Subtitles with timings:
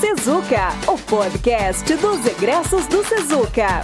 [0.00, 3.82] Sezuca, o podcast dos egressos do Sezuca.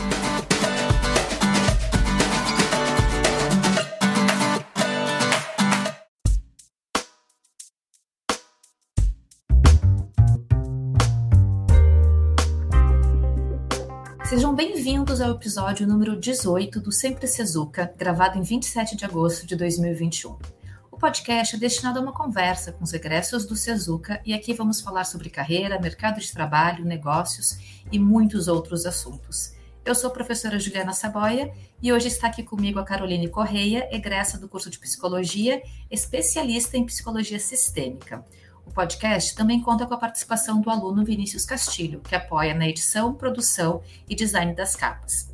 [14.24, 19.54] Sejam bem-vindos ao episódio número 18 do Sempre Sezuca, gravado em 27 de agosto de
[19.54, 20.55] 2021.
[20.96, 24.80] O podcast é destinado a uma conversa com os egressos do Sezuca e aqui vamos
[24.80, 27.58] falar sobre carreira, mercado de trabalho, negócios
[27.92, 29.52] e muitos outros assuntos.
[29.84, 31.52] Eu sou a professora Juliana Saboia
[31.82, 36.86] e hoje está aqui comigo a Caroline Correia, egressa do curso de Psicologia, especialista em
[36.86, 38.24] Psicologia Sistêmica.
[38.64, 43.12] O podcast também conta com a participação do aluno Vinícius Castilho, que apoia na edição,
[43.12, 45.30] produção e design das capas.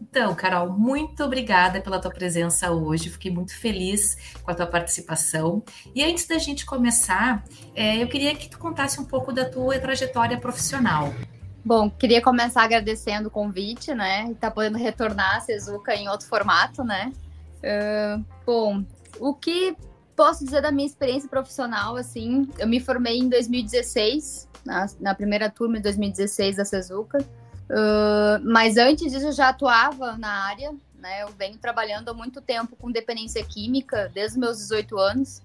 [0.00, 3.10] Então, Carol, muito obrigada pela tua presença hoje.
[3.10, 5.62] Fiquei muito feliz com a tua participação.
[5.94, 9.78] E antes da gente começar, é, eu queria que tu contasse um pouco da tua
[9.78, 11.12] trajetória profissional.
[11.64, 14.28] Bom, queria começar agradecendo o convite, né?
[14.30, 17.12] E tá podendo retornar a Sezuca em outro formato, né?
[17.58, 18.84] Uh, bom,
[19.18, 19.76] o que
[20.14, 25.50] posso dizer da minha experiência profissional, assim, eu me formei em 2016, na, na primeira
[25.50, 27.18] turma de 2016 da Sezuca,
[27.70, 32.40] uh, mas antes disso eu já atuava na área, né, eu venho trabalhando há muito
[32.40, 35.42] tempo com dependência química, desde os meus 18 anos,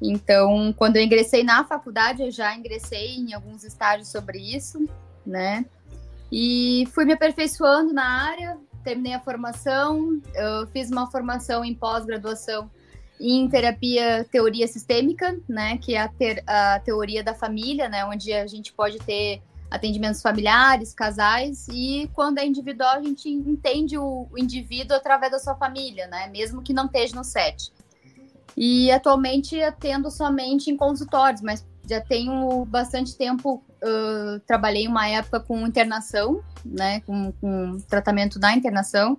[0.00, 4.86] então, quando eu ingressei na faculdade, eu já ingressei em alguns estágios sobre isso,
[5.24, 5.64] né,
[6.30, 12.70] e fui me aperfeiçoando na área, terminei a formação, eu fiz uma formação em pós-graduação
[13.20, 18.32] em terapia teoria sistêmica, né, que é a, ter, a teoria da família, né, onde
[18.32, 19.40] a gente pode ter
[19.76, 25.38] atendimentos familiares, casais, e quando é individual, a gente entende o, o indivíduo através da
[25.38, 27.72] sua família, né, mesmo que não esteja no set.
[28.56, 35.40] E atualmente atendo somente em consultórios, mas já tenho bastante tempo, uh, trabalhei uma época
[35.40, 39.18] com internação, né, com, com tratamento da internação,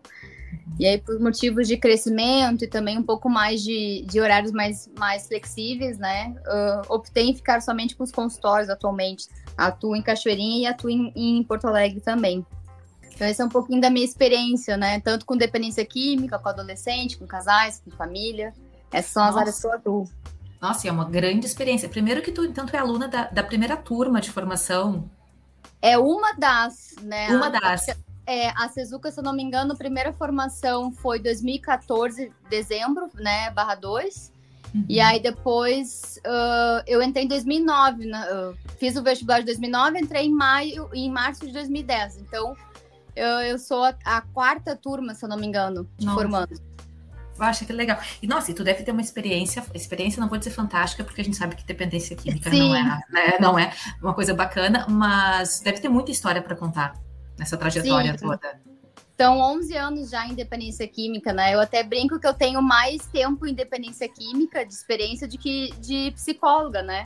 [0.79, 4.87] e aí, por motivos de crescimento e também um pouco mais de, de horários mais,
[4.97, 6.35] mais flexíveis, né?
[6.45, 9.27] Uh, optei em ficar somente com os consultórios atualmente.
[9.57, 12.45] Atuo em Cachoeirinha e atuo em, em Porto Alegre também.
[13.11, 14.99] Então, esse é um pouquinho da minha experiência, né?
[14.99, 18.53] Tanto com dependência química, com adolescente, com casais, com família.
[18.91, 19.39] Essas são as Nossa.
[19.39, 20.09] áreas que eu atuo.
[20.61, 21.89] Nossa, é uma grande experiência.
[21.89, 25.09] Primeiro que tu, então, tu é aluna da, da primeira turma de formação.
[25.81, 27.29] É uma das, né?
[27.29, 27.87] Uma das
[28.27, 33.49] é, a Sezuca, se eu não me engano, a primeira formação foi 2014, dezembro, né,
[33.51, 34.33] barra 2.
[34.75, 34.85] Uhum.
[34.89, 38.27] E aí depois uh, eu entrei em 2009, né,
[38.77, 42.17] fiz o vestibular de 2009, entrei em maio, em março de 2010.
[42.17, 42.53] Então
[43.15, 46.19] eu, eu sou a, a quarta turma, se eu não me engano, de Nossa.
[46.19, 46.67] formando.
[47.39, 47.99] Acho que legal.
[48.21, 51.23] E nossa, e tu deve ter uma experiência, experiência não vou dizer fantástica, porque a
[51.23, 53.71] gente sabe que dependência química não é, né, não é
[54.01, 56.94] uma coisa bacana, mas deve ter muita história para contar
[57.37, 58.25] nessa trajetória Sim.
[58.25, 58.59] toda?
[59.19, 61.53] São 11 anos já em dependência química, né?
[61.53, 65.71] Eu até brinco que eu tenho mais tempo em dependência química de experiência de que
[65.79, 67.03] de psicóloga, né?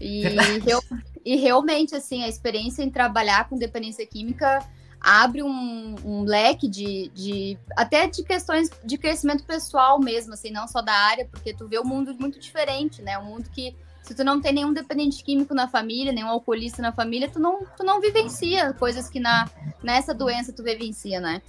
[0.00, 0.24] E,
[0.66, 0.82] eu,
[1.24, 4.58] e realmente, assim, a experiência em trabalhar com dependência química
[5.00, 10.66] abre um, um leque de, de, até de questões de crescimento pessoal mesmo, assim, não
[10.66, 13.16] só da área, porque tu vê um mundo muito diferente, né?
[13.18, 13.76] Um mundo que
[14.08, 17.66] se tu não tem nenhum dependente químico na família, nenhum alcoolista na família, tu não,
[17.76, 19.46] tu não vivencia coisas que na,
[19.82, 21.42] nessa doença tu vivencia, né?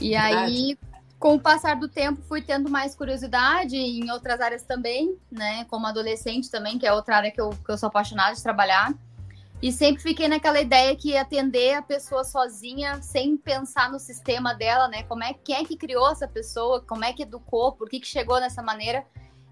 [0.00, 0.36] E Verdade.
[0.36, 0.78] aí,
[1.18, 5.66] com o passar do tempo, fui tendo mais curiosidade em outras áreas também, né?
[5.66, 8.94] Como adolescente também, que é outra área que eu, que eu sou apaixonada de trabalhar.
[9.60, 14.88] E sempre fiquei naquela ideia que atender a pessoa sozinha, sem pensar no sistema dela,
[14.88, 15.02] né?
[15.02, 18.08] Como é, quem é que criou essa pessoa, como é que educou, por que, que
[18.08, 19.04] chegou nessa maneira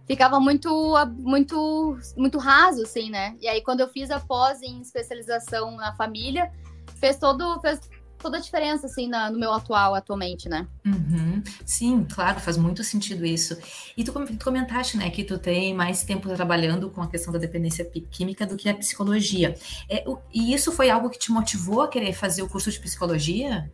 [0.06, 3.36] ficava muito, muito, muito raso, assim, né?
[3.40, 6.50] E aí, quando eu fiz a pós em especialização na família,
[6.96, 7.80] fez todo, fez
[8.20, 10.66] toda a diferença, assim, na, no meu atual, atualmente, né?
[10.84, 11.42] Uhum.
[11.64, 13.56] Sim, claro, faz muito sentido isso.
[13.96, 17.38] E tu, tu, comentaste, né, que tu tem mais tempo trabalhando com a questão da
[17.38, 19.54] dependência química do que a psicologia.
[19.88, 22.78] É, o, e isso foi algo que te motivou a querer fazer o curso de
[22.78, 23.70] psicologia?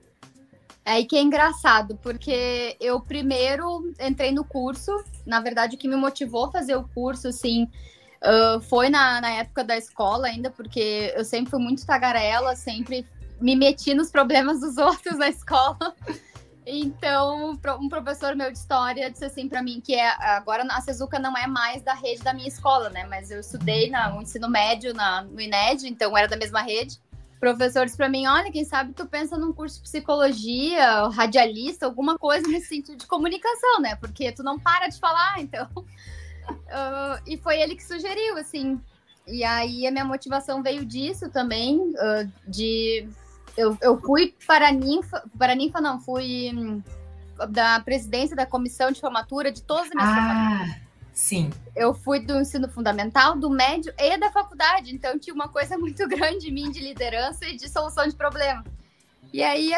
[0.87, 4.93] É aí que é engraçado, porque eu primeiro entrei no curso,
[5.27, 7.65] na verdade o que me motivou a fazer o curso, assim,
[8.23, 13.05] uh, foi na, na época da escola ainda, porque eu sempre fui muito tagarela, sempre
[13.41, 15.93] me meti nos problemas dos outros na escola.
[16.65, 21.19] Então, um professor meu de história disse assim para mim que é agora a Sezuca
[21.19, 23.05] não é mais da rede da minha escola, né?
[23.09, 27.01] Mas eu estudei no ensino médio na, no INED, então era da mesma rede
[27.47, 32.47] professores para mim, olha, quem sabe tu pensa num curso de psicologia, radialista, alguma coisa
[32.49, 33.95] nesse sentido de comunicação, né?
[33.97, 35.69] Porque tu não para de falar, então.
[35.77, 38.81] Uh, e foi ele que sugeriu, assim.
[39.27, 43.09] E aí a minha motivação veio disso também, uh, de
[43.57, 46.83] eu, eu fui para a ninfa, para a ninfa não, fui hum,
[47.49, 50.86] da presidência da comissão de formatura de todas as minhas ah,
[51.17, 51.51] Sim.
[51.75, 56.07] Eu fui do ensino fundamental, do médio e da faculdade, então tinha uma coisa muito
[56.07, 58.63] grande em mim de liderança e de solução de problema.
[59.33, 59.73] E aí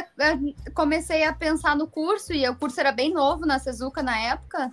[0.74, 4.72] comecei a pensar no curso, e o curso era bem novo na Sezuca na época,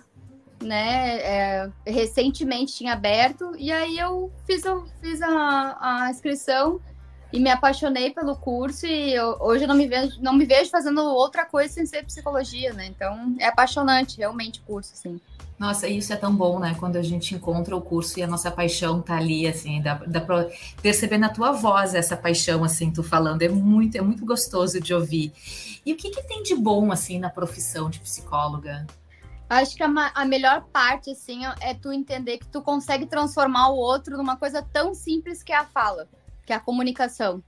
[0.60, 1.20] né?
[1.20, 6.80] É, recentemente tinha aberto, e aí eu fiz, eu fiz a, a inscrição
[7.32, 10.70] e me apaixonei pelo curso e eu, hoje eu não me vejo não me vejo
[10.70, 12.86] fazendo outra coisa sem ser psicologia, né?
[12.86, 15.20] Então é apaixonante realmente o curso, assim.
[15.58, 16.76] Nossa, isso é tão bom, né?
[16.78, 20.20] Quando a gente encontra o curso e a nossa paixão tá ali, assim, dá, dá
[20.20, 20.46] pra
[20.82, 23.40] perceber na tua voz essa paixão, assim, tu falando.
[23.40, 25.32] É muito, é muito gostoso de ouvir.
[25.84, 28.86] E o que, que tem de bom, assim, na profissão de psicóloga?
[29.48, 33.76] Acho que a, a, melhor parte, assim, é tu entender que tu consegue transformar o
[33.76, 36.06] outro numa coisa tão simples que é a fala,
[36.46, 37.42] que é a comunicação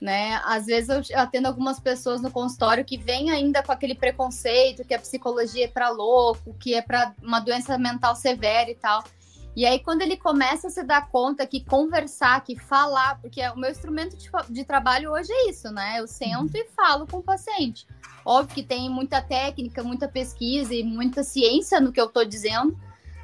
[0.00, 0.40] né?
[0.44, 4.94] Às vezes eu atendo algumas pessoas no consultório que vêm ainda com aquele preconceito que
[4.94, 9.02] a psicologia é para louco, que é para uma doença mental severa e tal.
[9.56, 13.56] E aí, quando ele começa a se dar conta que conversar, que falar, porque o
[13.56, 15.98] meu instrumento de, de trabalho hoje é isso, né?
[15.98, 17.84] Eu sento e falo com o paciente.
[18.24, 22.78] Óbvio que tem muita técnica, muita pesquisa e muita ciência no que eu estou dizendo,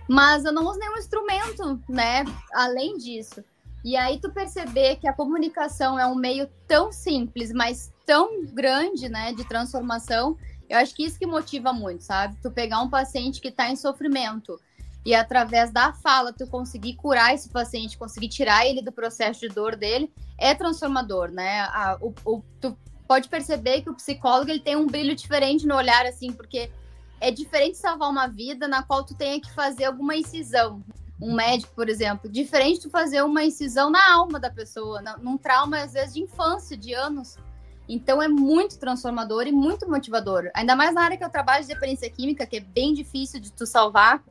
[0.08, 2.24] mas eu não uso nenhum instrumento, né?
[2.52, 3.44] Além disso.
[3.84, 9.10] E aí tu perceber que a comunicação é um meio tão simples, mas tão grande,
[9.10, 10.38] né, de transformação,
[10.70, 12.34] eu acho que isso que motiva muito, sabe?
[12.40, 14.58] Tu pegar um paciente que está em sofrimento
[15.04, 19.48] e através da fala tu conseguir curar esse paciente, conseguir tirar ele do processo de
[19.48, 21.60] dor dele, é transformador, né?
[21.60, 22.74] A, o, o, tu
[23.06, 26.70] pode perceber que o psicólogo ele tem um brilho diferente no olhar, assim, porque
[27.20, 30.82] é diferente salvar uma vida na qual tu tenha que fazer alguma incisão
[31.20, 35.78] um médico, por exemplo, diferente de fazer uma incisão na alma da pessoa, num trauma,
[35.78, 37.36] às vezes, de infância, de anos.
[37.88, 40.50] Então é muito transformador e muito motivador.
[40.54, 43.52] Ainda mais na área que eu trabalho de dependência química, que é bem difícil de
[43.52, 44.22] tu salvar,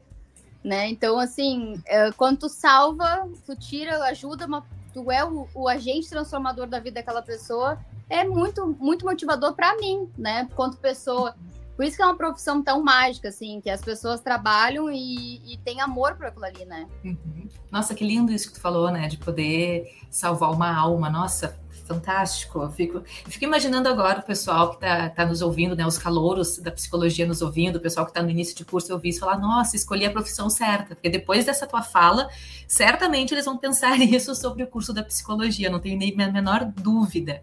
[0.63, 0.87] né?
[0.89, 6.09] Então, assim, é, quando tu salva, tu tira, ajuda, uma, tu é o, o agente
[6.09, 7.77] transformador da vida daquela pessoa,
[8.09, 10.47] é muito, muito motivador para mim, né?
[10.55, 11.35] Quanto pessoa.
[11.75, 15.57] Por isso que é uma profissão tão mágica, assim, que as pessoas trabalham e, e
[15.59, 16.87] têm amor por aquilo ali, né?
[17.03, 17.49] Uhum.
[17.71, 19.07] Nossa, que lindo isso que tu falou, né?
[19.07, 21.09] De poder salvar uma alma.
[21.09, 21.59] Nossa,
[21.93, 22.61] fantástico.
[22.61, 25.85] Eu fico, eu fico imaginando agora o pessoal que está tá nos ouvindo, né?
[25.85, 29.09] Os calouros da psicologia nos ouvindo, o pessoal que está no início de curso ouvir
[29.09, 30.95] isso falar, nossa, escolhi a profissão certa.
[30.95, 32.29] Porque depois dessa tua fala,
[32.67, 36.65] certamente eles vão pensar isso sobre o curso da psicologia, não tenho nem a menor
[36.65, 37.41] dúvida.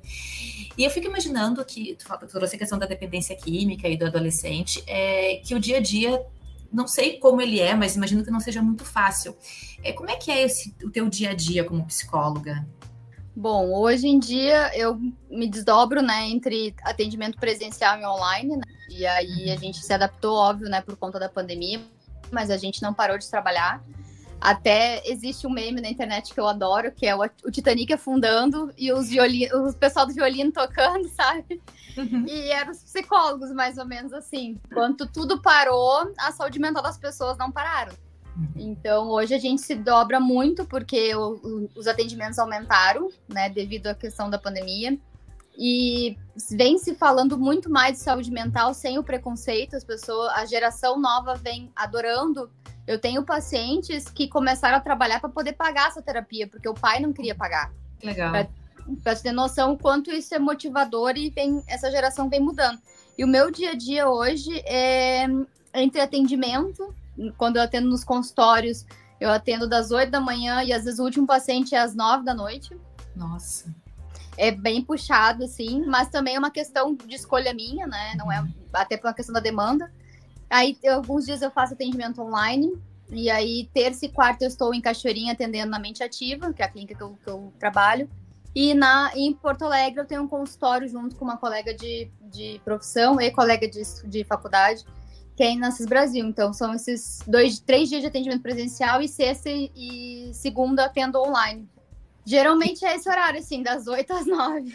[0.77, 4.83] E eu fico imaginando que, tu trouxe a questão da dependência química e do adolescente,
[4.87, 6.25] é, que o dia a dia,
[6.73, 9.37] não sei como ele é, mas imagino que não seja muito fácil.
[9.83, 12.67] É, como é que é esse, o teu dia a dia como psicóloga?
[13.35, 15.01] Bom, hoje em dia eu
[15.31, 18.63] me desdobro, né, entre atendimento presencial e online, né?
[18.89, 21.81] E aí a gente se adaptou, óbvio, né, por conta da pandemia,
[22.31, 23.83] mas a gente não parou de trabalhar.
[24.41, 28.73] Até existe um meme na internet que eu adoro, que é o, o Titanic afundando
[28.77, 31.61] e os violinos, o pessoal do violino tocando, sabe?
[31.97, 32.25] Uhum.
[32.27, 34.59] E eram os psicólogos, mais ou menos assim.
[34.71, 37.93] Enquanto tudo parou, a saúde mental das pessoas não pararam.
[38.37, 38.49] Uhum.
[38.57, 43.89] Então, hoje a gente se dobra muito porque o, o, os atendimentos aumentaram, né, devido
[43.89, 44.99] à questão da pandemia.
[45.59, 46.17] E
[46.53, 49.77] vem se falando muito mais de saúde mental sem o preconceito.
[49.77, 52.51] As pessoas, a geração nova vem adorando
[52.91, 56.99] eu tenho pacientes que começaram a trabalhar para poder pagar essa terapia, porque o pai
[56.99, 57.73] não queria pagar.
[58.03, 58.33] Legal.
[59.05, 62.81] Para ter noção quanto isso é motivador e vem, essa geração vem mudando.
[63.17, 65.25] E o meu dia a dia hoje é
[65.73, 66.93] entre atendimento,
[67.37, 68.85] quando eu atendo nos consultórios,
[69.21, 72.25] eu atendo das 8 da manhã e às vezes o último paciente é às 9
[72.25, 72.77] da noite.
[73.15, 73.75] Nossa.
[74.37, 78.15] É bem puxado, assim, mas também é uma questão de escolha minha, né?
[78.17, 79.93] Não é até por uma questão da demanda.
[80.49, 82.73] Aí, alguns dias eu faço atendimento online.
[83.11, 86.65] E aí, terça e quarta eu estou em Cachoeirinha atendendo na Mente Ativa, que é
[86.65, 88.09] a clínica que eu, que eu trabalho.
[88.55, 92.61] E na, em Porto Alegre eu tenho um consultório junto com uma colega de, de
[92.65, 94.85] profissão e colega de, de faculdade,
[95.41, 96.27] que é Brasil.
[96.27, 101.67] Então, são esses dois, três dias de atendimento presencial e sexta e segunda atendo online.
[102.27, 104.75] Geralmente é esse horário, assim, das 8 às 9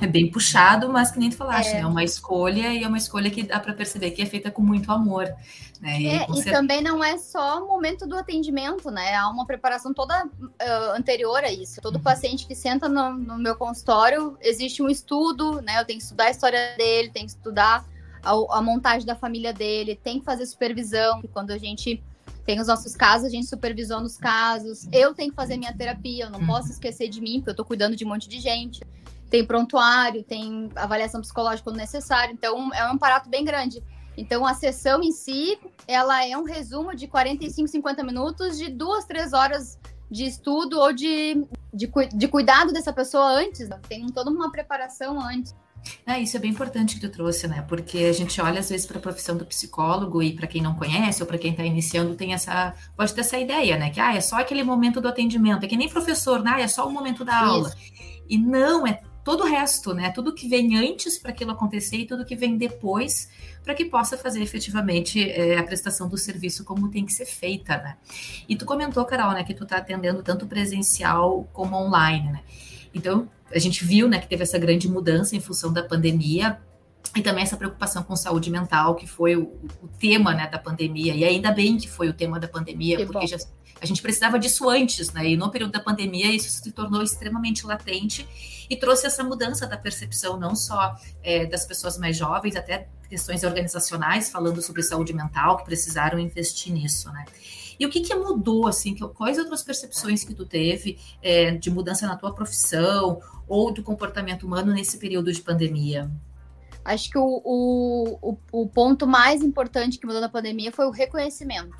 [0.00, 1.80] é bem puxado, mas que nem tu falaste, é, né?
[1.80, 4.60] é uma escolha e é uma escolha que dá para perceber que é feita com
[4.60, 5.32] muito amor.
[5.80, 6.00] Né?
[6.00, 9.14] E, é, e também não é só o momento do atendimento, né?
[9.14, 11.80] Há uma preparação toda uh, anterior a isso.
[11.80, 12.02] Todo uhum.
[12.02, 15.80] paciente que senta no, no, meu consultório, existe um estudo, né?
[15.80, 17.84] Eu tenho que estudar a história dele, tenho que estudar
[18.22, 21.22] a, a montagem da família dele, tem que fazer supervisão.
[21.32, 22.02] Quando a gente
[22.44, 24.88] tem os nossos casos, a gente supervisiona os casos.
[24.92, 26.72] Eu tenho que fazer minha terapia, eu não posso uhum.
[26.72, 28.80] esquecer de mim, porque eu tô cuidando de um monte de gente.
[29.28, 32.32] Tem prontuário, tem avaliação psicológica quando necessário.
[32.32, 33.82] Então, é um aparato bem grande.
[34.16, 39.04] Então, a sessão em si, ela é um resumo de 45, 50 minutos de duas,
[39.04, 39.78] três horas
[40.10, 43.68] de estudo ou de, de, de cuidado dessa pessoa antes.
[43.88, 45.54] Tem toda uma preparação antes.
[46.06, 47.64] É, isso é bem importante que tu trouxe, né?
[47.68, 50.74] Porque a gente olha às vezes para a profissão do psicólogo e para quem não
[50.74, 53.90] conhece ou para quem está iniciando tem essa pode ter essa ideia, né?
[53.90, 56.52] Que ah, é só aquele momento do atendimento, é que nem professor, né?
[56.54, 57.68] Ah, é só o momento da aula.
[57.68, 57.76] Isso.
[58.28, 60.10] E não, é todo o resto, né?
[60.10, 63.28] Tudo que vem antes para aquilo acontecer e tudo que vem depois
[63.62, 67.76] para que possa fazer efetivamente é, a prestação do serviço como tem que ser feita,
[67.76, 67.96] né?
[68.48, 72.40] E tu comentou, Carol, né, que tu está atendendo tanto presencial como online, né?
[72.94, 76.58] Então, a gente viu, né, que teve essa grande mudança em função da pandemia,
[77.16, 79.42] e também essa preocupação com saúde mental, que foi o,
[79.82, 83.06] o, tema né, da pandemia, e ainda bem que foi o tema da pandemia, que
[83.06, 83.36] porque já,
[83.80, 85.30] a gente precisava disso antes, né?
[85.30, 88.28] E no período da pandemia isso se tornou extremamente latente
[88.68, 93.42] e trouxe essa mudança da percepção, não só é, das pessoas mais jovens, até questões
[93.42, 97.24] organizacionais falando sobre saúde mental, que precisaram investir nisso, né?
[97.80, 101.70] E o que, que mudou, assim, que, quais outras percepções que tu teve é, de
[101.70, 106.10] mudança na tua profissão ou do comportamento humano nesse período de pandemia?
[106.84, 111.74] Acho que o, o, o, ponto mais importante que mudou na pandemia foi o reconhecimento.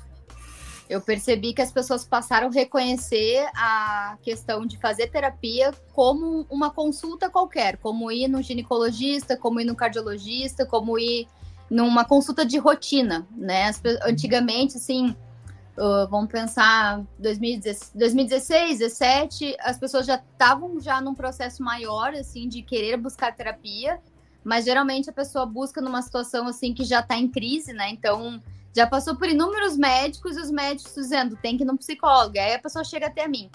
[0.89, 6.71] Eu percebi que as pessoas passaram a reconhecer a questão de fazer terapia como uma
[6.71, 11.27] consulta qualquer, como ir no ginecologista, como ir no cardiologista, como ir
[11.69, 13.71] numa consulta de rotina, né?
[14.03, 15.15] Antigamente, assim,
[15.81, 22.47] uh, vamos pensar 2016, 2016, 2017, as pessoas já estavam já num processo maior, assim,
[22.47, 23.99] de querer buscar terapia
[24.43, 27.89] mas geralmente a pessoa busca numa situação assim que já está em crise, né?
[27.89, 28.41] Então
[28.75, 32.39] já passou por inúmeros médicos e os médicos dizendo tem que ir no psicólogo.
[32.39, 33.49] Aí a pessoa chega até mim.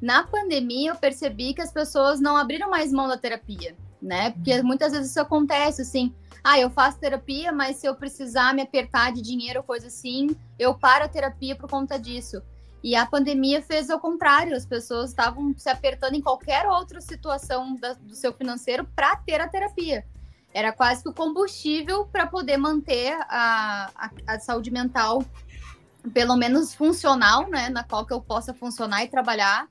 [0.00, 4.30] Na pandemia eu percebi que as pessoas não abriram mais mão da terapia, né?
[4.32, 6.12] Porque muitas vezes isso acontece assim.
[6.42, 10.36] Ah, eu faço terapia, mas se eu precisar me apertar de dinheiro ou coisa assim,
[10.58, 12.42] eu paro a terapia por conta disso.
[12.82, 17.76] E a pandemia fez ao contrário, as pessoas estavam se apertando em qualquer outra situação
[17.76, 20.04] da, do seu financeiro para ter a terapia
[20.54, 25.24] era quase que o combustível para poder manter a, a, a, saúde mental,
[26.12, 27.68] pelo menos funcional, né?
[27.70, 29.66] Na qual que eu possa funcionar e trabalhar.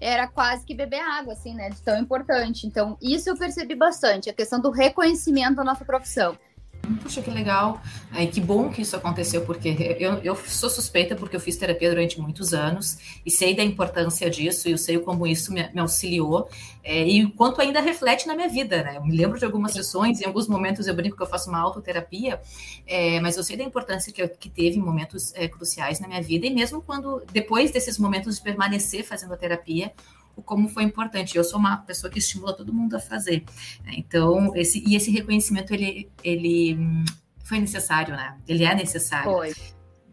[0.00, 1.70] Era quase que beber água, assim, né?
[1.70, 2.66] De tão importante.
[2.66, 6.38] Então, isso eu percebi bastante, a questão do reconhecimento da nossa profissão.
[7.02, 7.80] Puxa, que legal.
[8.14, 11.90] É, que bom que isso aconteceu, porque eu, eu sou suspeita porque eu fiz terapia
[11.90, 15.80] durante muitos anos e sei da importância disso e eu sei como isso me, me
[15.80, 16.48] auxiliou
[16.82, 18.96] é, e o quanto ainda reflete na minha vida, né?
[18.96, 21.58] Eu me lembro de algumas sessões, em alguns momentos eu brinco que eu faço uma
[21.58, 22.40] autoterapia,
[22.86, 26.08] é, mas eu sei da importância que, eu, que teve em momentos é, cruciais na
[26.08, 29.92] minha vida e mesmo quando, depois desses momentos de permanecer fazendo a terapia,
[30.42, 31.36] como foi importante.
[31.36, 33.44] Eu sou uma pessoa que estimula todo mundo a fazer.
[33.84, 33.94] Né?
[33.96, 37.04] Então, esse, e esse reconhecimento, ele, ele hum,
[37.44, 38.36] foi necessário, né?
[38.46, 39.30] Ele é necessário.
[39.30, 39.54] Foi.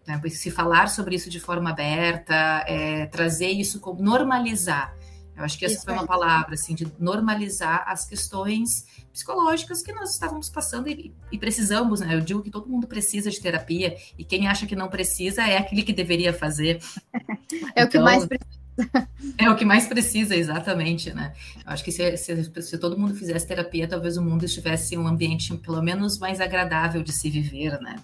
[0.08, 0.22] Né?
[0.30, 4.96] Se falar sobre isso de forma aberta, é, trazer isso como normalizar.
[5.36, 9.92] Eu acho que essa isso foi uma palavra, assim, de normalizar as questões psicológicas que
[9.92, 12.16] nós estávamos passando e, e, precisamos, né?
[12.16, 15.58] Eu digo que todo mundo precisa de terapia e quem acha que não precisa é
[15.58, 16.82] aquele que deveria fazer.
[17.76, 18.65] é então, o que mais então, precisa
[19.38, 21.34] É o que mais precisa, exatamente, né?
[21.66, 24.98] Eu acho que se, se, se, todo mundo fizesse terapia, talvez o mundo estivesse em
[24.98, 27.98] um ambiente pelo menos mais agradável de se viver, né?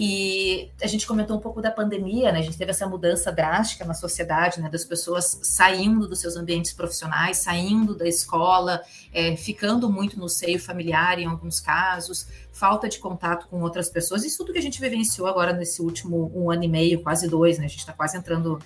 [0.00, 2.38] E a gente comentou um pouco da pandemia, né?
[2.38, 4.68] A gente teve essa mudança drástica na sociedade, né?
[4.70, 8.80] Das pessoas saindo dos seus ambientes profissionais, saindo da escola,
[9.12, 14.24] é, ficando muito no seio familiar em alguns casos, falta de contato com outras pessoas.
[14.24, 17.58] Isso tudo que a gente vivenciou agora nesse último um ano e meio, quase dois,
[17.58, 17.64] né?
[17.64, 18.60] A gente está quase entrando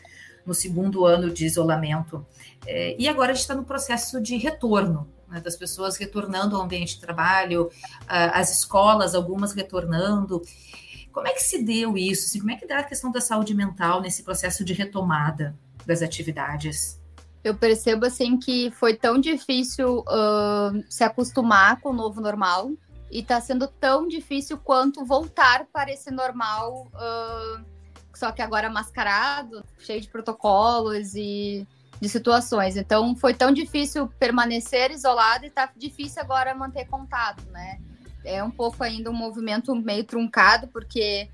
[0.44, 2.26] no segundo ano de isolamento.
[2.66, 6.62] É, e agora a gente está no processo de retorno, né, das pessoas retornando ao
[6.62, 7.70] ambiente de trabalho,
[8.06, 10.42] as escolas, algumas retornando.
[11.12, 12.26] Como é que se deu isso?
[12.26, 15.56] Assim, como é que dá a questão da saúde mental nesse processo de retomada
[15.86, 17.00] das atividades?
[17.44, 22.70] Eu percebo assim que foi tão difícil uh, se acostumar com o novo normal
[23.10, 27.71] e está sendo tão difícil quanto voltar para esse normal uh,
[28.22, 31.66] só que agora mascarado, cheio de protocolos e
[32.00, 32.76] de situações.
[32.76, 37.80] Então foi tão difícil permanecer isolado e tá difícil agora manter contato, né?
[38.24, 41.28] É um pouco ainda um movimento meio truncado, porque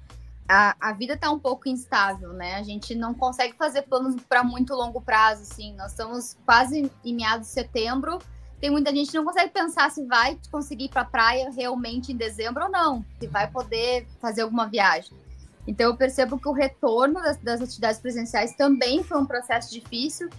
[0.49, 2.55] a, a vida tá um pouco instável, né?
[2.55, 5.75] A gente não consegue fazer planos para muito longo prazo, assim.
[5.75, 8.19] Nós estamos quase em meados de setembro.
[8.59, 12.17] Tem muita gente que não consegue pensar se vai conseguir ir para praia realmente em
[12.17, 15.28] dezembro ou não, se vai poder fazer alguma viagem.
[15.69, 20.31] Então eu percebo que o retorno das, das atividades presenciais também foi um processo difícil,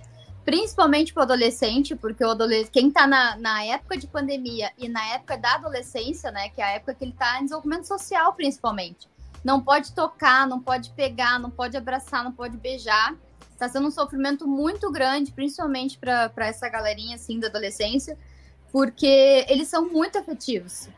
[0.43, 4.89] principalmente para o adolescente, porque o adolescente, quem está na, na época de pandemia e
[4.89, 8.33] na época da adolescência, né, que é a época que ele está em desenvolvimento social,
[8.33, 9.07] principalmente,
[9.43, 13.15] não pode tocar, não pode pegar, não pode abraçar, não pode beijar.
[13.51, 18.17] Está sendo um sofrimento muito grande, principalmente para essa galerinha assim da adolescência,
[18.71, 20.89] porque eles são muito afetivos,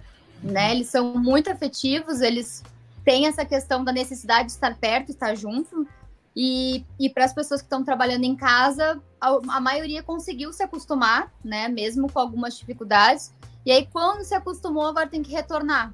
[0.42, 0.72] né?
[0.72, 2.64] Eles são muito afetivos, eles
[3.04, 5.88] têm essa questão da necessidade de estar perto, estar junto.
[6.36, 10.64] E, e para as pessoas que estão trabalhando em casa, a, a, maioria conseguiu se
[10.64, 11.68] acostumar, né?
[11.68, 13.34] Mesmo com algumas dificuldades.
[13.66, 15.94] E aí, quando se acostumou, agora tem que retornar.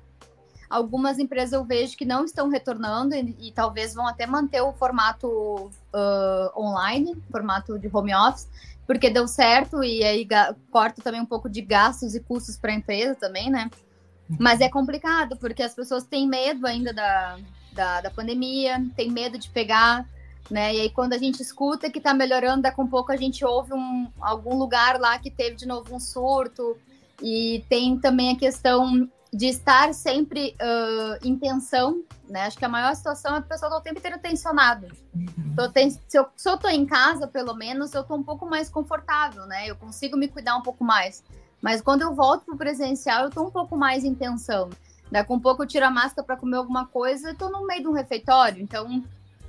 [0.69, 4.73] Algumas empresas eu vejo que não estão retornando e, e talvez vão até manter o
[4.73, 8.47] formato uh, online, formato de home office,
[8.85, 10.27] porque deu certo e aí
[10.69, 13.69] corta também um pouco de gastos e custos para a empresa também, né?
[14.39, 17.37] Mas é complicado, porque as pessoas têm medo ainda da,
[17.71, 20.05] da, da pandemia, tem medo de pegar,
[20.49, 20.75] né?
[20.75, 23.45] E aí quando a gente escuta que está melhorando, daqui a um pouco a gente
[23.45, 26.77] ouve um, algum lugar lá que teve de novo um surto.
[27.21, 32.43] E tem também a questão de estar sempre uh, em tensão, né?
[32.43, 34.87] Acho que a maior situação é a pessoa estar o tempo inteiro tensionado.
[35.13, 35.71] Uhum.
[35.73, 35.89] Ten...
[35.89, 39.45] Se, eu, se eu tô em casa, pelo menos, eu tô um pouco mais confortável,
[39.45, 39.67] né?
[39.67, 41.23] Eu consigo me cuidar um pouco mais.
[41.67, 44.69] Mas quando eu volto pro presencial, eu tô um pouco mais em tensão.
[45.11, 47.81] Daqui um pouco eu tiro a máscara para comer alguma coisa, eu tô no meio
[47.81, 48.63] de um refeitório.
[48.63, 49.03] Então,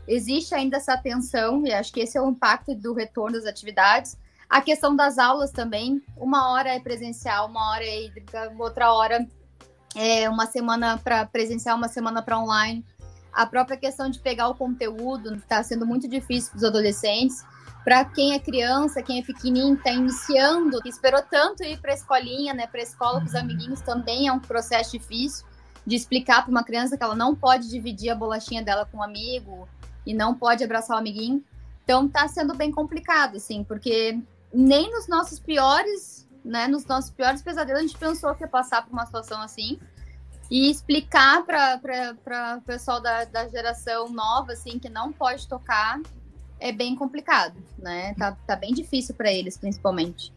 [0.05, 4.19] existe ainda essa tensão, e acho que esse é o impacto do retorno das atividades.
[4.51, 9.25] A questão das aulas também, uma hora é presencial, uma hora é hídrica, outra hora
[9.95, 12.85] é uma semana para presencial, uma semana para online.
[13.33, 17.45] A própria questão de pegar o conteúdo está sendo muito difícil para os adolescentes.
[17.85, 22.53] Para quem é criança, quem é pequenininho, está iniciando, esperou tanto ir para a escolinha,
[22.53, 25.47] né, para a escola com os amiguinhos, também é um processo difícil
[25.87, 29.03] de explicar para uma criança que ela não pode dividir a bolachinha dela com um
[29.03, 29.67] amigo
[30.07, 31.43] e não pode abraçar o amiguinho.
[31.85, 34.21] Então está sendo bem complicado, assim, porque
[34.53, 38.83] nem nos nossos piores né, nos nossos piores pesadelos, a gente pensou que ia passar
[38.83, 39.79] por uma situação assim.
[40.51, 46.01] E explicar para o pessoal da, da geração nova, assim, que não pode tocar,
[46.61, 48.15] é bem complicado, né?
[48.15, 50.33] Tá, tá bem difícil para eles, principalmente.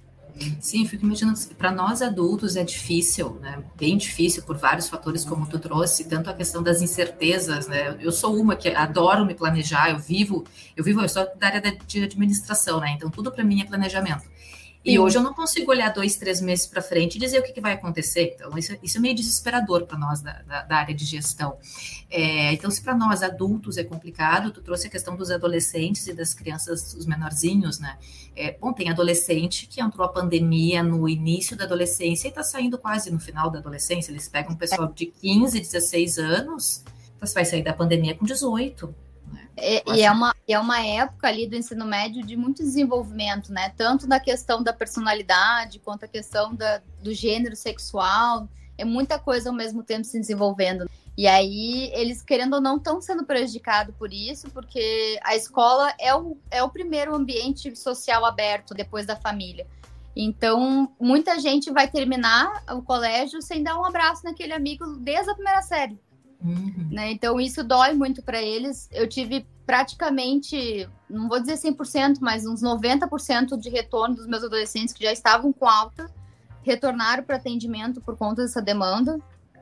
[0.60, 3.64] Sim, fico imaginando, para nós adultos é difícil, né?
[3.76, 7.98] Bem difícil por vários fatores, como tu trouxe, tanto a questão das incertezas, né?
[8.00, 11.62] Eu sou uma que adoro me planejar, eu vivo, eu vivo, eu sou da área
[11.62, 12.94] de administração, né?
[12.96, 14.24] Então tudo para mim é planejamento.
[14.84, 17.52] E hoje eu não consigo olhar dois, três meses para frente e dizer o que,
[17.52, 18.34] que, vai acontecer.
[18.36, 21.58] Então, isso, isso é meio desesperador para nós da, da, da, área de gestão.
[22.10, 26.14] É, então, se para nós adultos é complicado, tu trouxe a questão dos adolescentes e
[26.14, 27.96] das crianças, os menorzinhos, né?
[28.36, 32.78] É, bom, tem adolescente que entrou a pandemia no início da adolescência e está saindo
[32.78, 34.12] quase no final da adolescência.
[34.12, 36.84] Eles pegam um pessoal de 15, 16 anos,
[37.20, 38.96] você vai sair da pandemia com 18.
[39.58, 43.74] É, e é uma, é uma época ali do ensino médio de muito desenvolvimento, né?
[43.78, 48.48] Tanto na questão da personalidade, quanto a questão da, do gênero sexual.
[48.78, 50.90] É muita coisa ao mesmo tempo se desenvolvendo.
[51.18, 56.16] E aí, eles, querendo ou não, estão sendo prejudicados por isso, porque a escola é
[56.16, 59.68] o, é o primeiro ambiente social aberto depois da família.
[60.16, 65.36] Então, muita gente vai terminar o colégio sem dar um abraço naquele amigo desde a
[65.36, 66.00] primeira série.
[66.44, 66.88] Uhum.
[66.92, 67.12] Né?
[67.12, 68.90] Então, isso dói muito para eles.
[68.92, 74.94] Eu tive praticamente, não vou dizer 100%, mas uns 90% de retorno dos meus adolescentes
[74.94, 76.12] que já estavam com alta,
[76.64, 79.20] retornaram para atendimento por conta dessa demanda.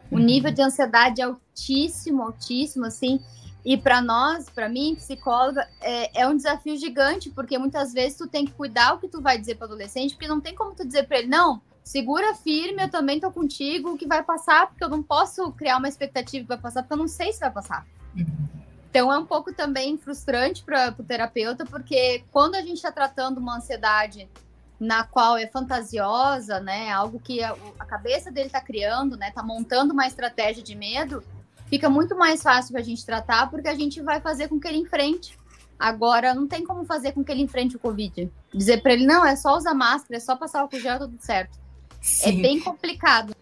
[0.10, 0.22] O uhum.
[0.22, 3.20] nível de ansiedade é altíssimo, altíssimo, assim.
[3.64, 8.26] E para nós, para mim, psicóloga, é, é, um desafio gigante, porque muitas vezes tu
[8.26, 10.74] tem que cuidar o que tu vai dizer para o adolescente, porque não tem como
[10.74, 14.68] tu dizer para ele, não, segura firme, eu também tô contigo, o que vai passar,
[14.68, 17.40] porque eu não posso criar uma expectativa que vai passar, porque eu não sei se
[17.40, 17.86] vai passar.
[18.90, 23.38] Então é um pouco também frustrante para o terapeuta, porque quando a gente está tratando
[23.38, 24.28] uma ansiedade
[24.80, 29.44] na qual é fantasiosa, né, algo que a, a cabeça dele está criando, né, tá
[29.44, 31.24] montando uma estratégia de medo,
[31.68, 34.68] fica muito mais fácil para a gente tratar, porque a gente vai fazer com que
[34.68, 35.38] ele enfrente.
[35.78, 38.30] Agora, não tem como fazer com que ele enfrente o Covid.
[38.54, 41.58] Dizer para ele, não, é só usar máscara, é só passar o gel, tudo certo.
[42.02, 42.40] É Sim.
[42.40, 43.36] É bem complicado.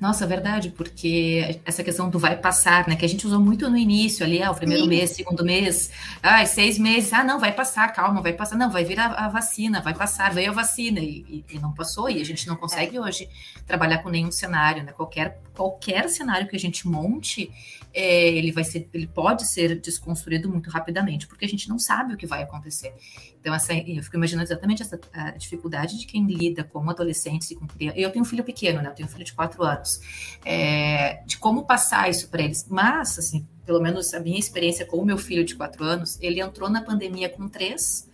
[0.00, 2.94] Nossa, é verdade, porque essa questão do vai passar, né?
[2.94, 4.88] Que a gente usou muito no início ali, ah, o primeiro Sim.
[4.88, 5.90] mês, segundo mês,
[6.22, 9.28] ah, seis meses, ah, não, vai passar, calma, vai passar, não, vai vir a, a
[9.28, 12.56] vacina, vai passar, veio a vacina, e, e, e, não passou, e a gente não
[12.56, 13.00] consegue é.
[13.00, 13.28] hoje
[13.66, 14.92] trabalhar com nenhum cenário, né?
[14.92, 17.50] Qualquer qualquer cenário que a gente monte,
[17.92, 22.14] é, ele vai ser, ele pode ser desconstruído muito rapidamente, porque a gente não sabe
[22.14, 22.92] o que vai acontecer.
[23.40, 24.98] Então, essa, eu fico imaginando exatamente essa
[25.38, 28.00] dificuldade de quem lida com adolescentes e com crianças.
[28.00, 28.88] Eu tenho um filho pequeno, né?
[28.88, 30.00] Eu tenho um filho de quatro anos.
[30.44, 32.66] É, de como passar isso para eles.
[32.68, 36.40] Mas, assim, pelo menos a minha experiência com o meu filho de quatro anos, ele
[36.40, 38.08] entrou na pandemia com três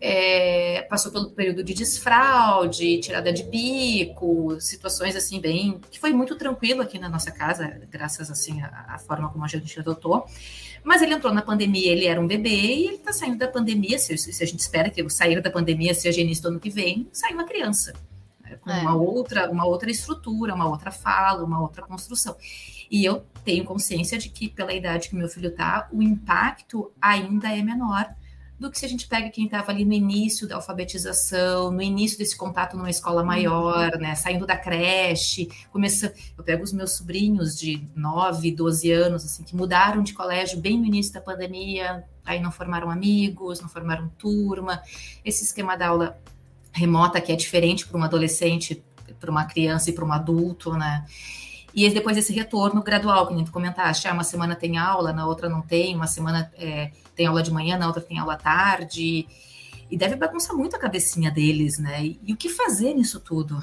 [0.00, 6.36] é, passou pelo período de desfraude, tirada de bico, situações assim bem que foi muito
[6.36, 10.26] tranquilo aqui na nossa casa, graças assim à, à forma como a gente adotou.
[10.84, 13.98] Mas ele entrou na pandemia, ele era um bebê e ele está saindo da pandemia.
[13.98, 16.70] Se, se, a gente espera que ele sair da pandemia seja início do ano que
[16.70, 17.92] vem, sai uma criança
[18.40, 18.80] né, com é.
[18.80, 22.36] uma outra, uma outra estrutura, uma outra fala, uma outra construção.
[22.90, 27.54] E eu tenho consciência de que pela idade que meu filho está, o impacto ainda
[27.54, 28.14] é menor
[28.58, 32.18] do que se a gente pega quem estava ali no início da alfabetização, no início
[32.18, 37.56] desse contato numa escola maior, né, saindo da creche, começa, eu pego os meus sobrinhos
[37.56, 42.40] de 9, 12 anos, assim, que mudaram de colégio bem no início da pandemia, aí
[42.40, 44.82] não formaram amigos, não formaram turma,
[45.24, 46.18] esse esquema da aula
[46.72, 48.82] remota que é diferente para um adolescente,
[49.20, 51.04] para uma criança e para um adulto, né,
[51.74, 55.26] e depois esse retorno gradual, que nem tu comentaste, ah, uma semana tem aula, na
[55.26, 59.28] outra não tem, uma semana é, tem aula de manhã, na outra tem aula tarde,
[59.90, 62.04] e deve bagunçar muito a cabecinha deles, né?
[62.04, 63.58] E, e o que fazer nisso tudo?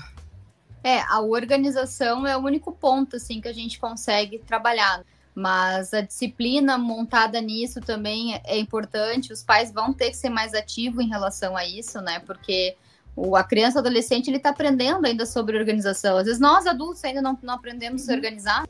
[0.83, 5.03] É, a organização é o único ponto, assim, que a gente consegue trabalhar.
[5.33, 9.33] Mas a disciplina montada nisso também é importante.
[9.33, 12.19] Os pais vão ter que ser mais ativos em relação a isso, né?
[12.19, 12.77] Porque
[13.15, 16.17] o, a criança adolescente ele está aprendendo ainda sobre organização.
[16.17, 18.07] Às vezes nós adultos ainda não, não aprendemos uhum.
[18.07, 18.65] a se organizar,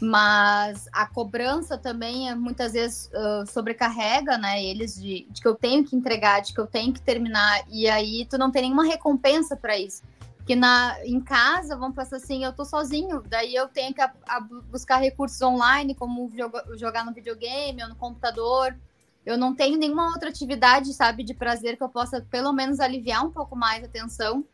[0.00, 4.62] mas a cobrança também é, muitas vezes uh, sobrecarrega, né?
[4.62, 7.88] Eles de, de, que eu tenho que entregar, de que eu tenho que terminar, e
[7.88, 10.02] aí tu não tem nenhuma recompensa para isso.
[10.44, 14.12] Que na, em casa, vamos pensar assim, eu tô sozinho, daí eu tenho que a,
[14.28, 16.30] a buscar recursos online, como
[16.76, 18.76] jogar no videogame ou no computador
[19.26, 23.26] eu não tenho nenhuma outra atividade, sabe, de prazer que eu possa pelo menos aliviar
[23.26, 24.44] um pouco mais a tensão.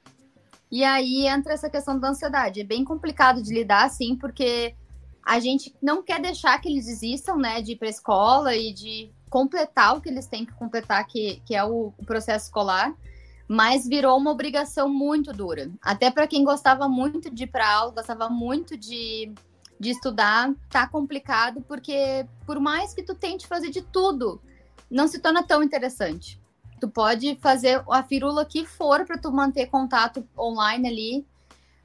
[0.70, 2.62] E aí entra essa questão da ansiedade.
[2.62, 4.74] É bem complicado de lidar, assim, porque
[5.22, 9.12] a gente não quer deixar que eles desistam, né, de ir para escola e de
[9.28, 12.94] completar o que eles têm que completar, que, que é o, o processo escolar,
[13.46, 15.70] mas virou uma obrigação muito dura.
[15.82, 19.35] Até para quem gostava muito de ir para aula, gostava muito de,
[19.78, 24.40] de estudar, tá complicado, porque por mais que tu tente fazer de tudo,
[24.92, 26.40] não se torna tão interessante.
[26.81, 31.26] Tu pode fazer a firula que for para tu manter contato online ali,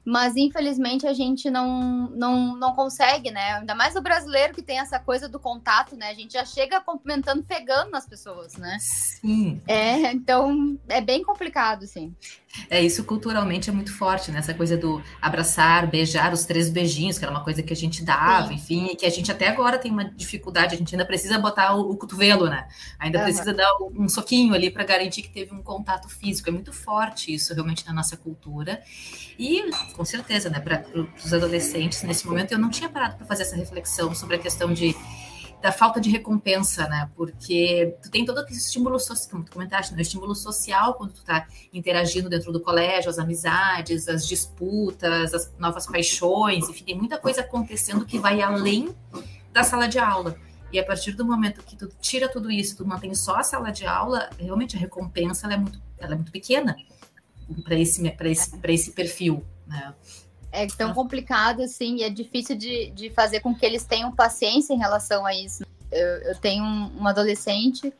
[0.04, 3.54] mas infelizmente a gente não, não, não consegue, né?
[3.54, 6.10] Ainda mais o brasileiro que tem essa coisa do contato, né?
[6.10, 8.76] A gente já chega cumprimentando, pegando nas pessoas, né?
[8.80, 9.60] Sim.
[9.66, 12.14] É, então é bem complicado, sim.
[12.70, 14.38] É, isso culturalmente é muito forte, né?
[14.38, 18.02] Essa coisa do abraçar, beijar, os três beijinhos, que era uma coisa que a gente
[18.02, 18.54] dava, Sim.
[18.54, 21.90] enfim, que a gente até agora tem uma dificuldade, a gente ainda precisa botar o,
[21.90, 22.66] o cotovelo, né?
[22.98, 23.24] Ainda uhum.
[23.24, 26.48] precisa dar um soquinho ali para garantir que teve um contato físico.
[26.48, 28.82] É muito forte isso realmente na nossa cultura.
[29.38, 30.84] E, com certeza, né, para
[31.24, 34.72] os adolescentes, nesse momento, eu não tinha parado para fazer essa reflexão sobre a questão
[34.72, 34.96] de
[35.60, 37.10] da falta de recompensa, né?
[37.16, 39.98] Porque tu tem todo aquele estímulo social, como tu comentaste, né?
[39.98, 45.52] O estímulo social quando tu tá interagindo dentro do colégio, as amizades, as disputas, as
[45.58, 48.94] novas paixões, enfim, tem muita coisa acontecendo que vai além
[49.52, 50.36] da sala de aula.
[50.70, 53.70] E a partir do momento que tu tira tudo isso, tu mantém só a sala
[53.70, 56.76] de aula, realmente a recompensa é muito, ela é muito pequena
[57.64, 59.94] para esse, esse, esse perfil, né?
[60.50, 64.72] É tão complicado assim e é difícil de, de fazer com que eles tenham paciência
[64.72, 65.64] em relação a isso.
[65.90, 67.92] Eu, eu tenho um, um, adolescente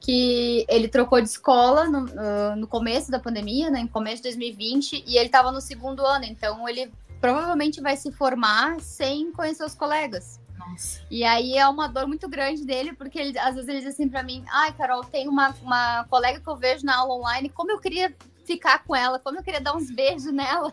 [0.00, 4.22] que ele trocou de escola no, uh, no começo da pandemia, né, no começo de
[4.24, 9.64] 2020, e ele estava no segundo ano, então ele provavelmente vai se formar sem conhecer
[9.64, 10.40] os colegas.
[10.58, 11.00] Nossa.
[11.10, 14.08] E aí é uma dor muito grande dele, porque ele, às vezes ele diz assim
[14.08, 17.70] para mim: ai, Carol, tem uma, uma colega que eu vejo na aula online, como
[17.70, 20.72] eu queria ficar com ela, como eu queria dar uns beijos nela.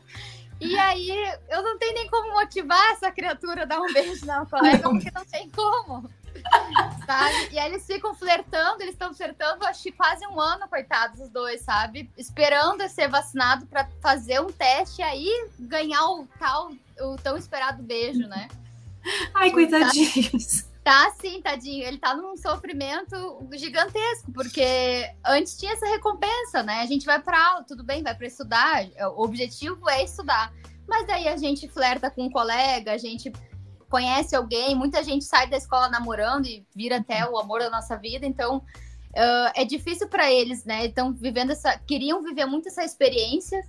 [0.59, 1.09] E aí,
[1.49, 5.11] eu não tenho nem como motivar essa criatura a dar um beijo na colega, porque
[5.11, 6.09] não tem como.
[7.05, 7.49] Sabe?
[7.51, 11.29] E aí eles ficam flertando, eles estão flertando, acho que quase um ano, coitados, os
[11.29, 12.09] dois, sabe?
[12.17, 17.81] Esperando ser vacinado para fazer um teste e aí ganhar o tal, o tão esperado
[17.81, 18.47] beijo, né?
[19.33, 20.65] Ai, coitadinhos.
[20.83, 21.85] Tá sim, tadinho.
[21.85, 23.15] Ele tá num sofrimento
[23.53, 26.81] gigantesco, porque antes tinha essa recompensa, né?
[26.81, 28.85] A gente vai pra aula, tudo bem, vai para estudar.
[29.15, 30.53] O objetivo é estudar.
[30.87, 33.31] Mas daí a gente flerta com um colega, a gente
[33.89, 37.97] conhece alguém, muita gente sai da escola namorando e vira até o amor da nossa
[37.97, 40.85] vida, então uh, é difícil para eles, né?
[40.85, 41.77] Estão vivendo essa.
[41.79, 43.61] Queriam viver muito essa experiência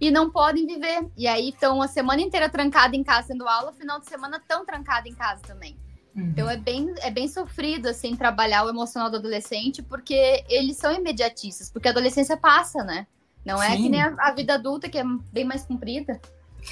[0.00, 1.08] e não podem viver.
[1.16, 4.64] E aí estão a semana inteira trancada em casa sendo aula, final de semana tão
[4.64, 5.76] trancada em casa também.
[6.16, 6.30] Uhum.
[6.30, 10.92] Então é bem, é bem sofrido assim trabalhar o emocional do adolescente, porque eles são
[10.92, 13.06] imediatistas, porque a adolescência passa, né?
[13.44, 16.20] Não é que nem a, a vida adulta que é bem mais comprida.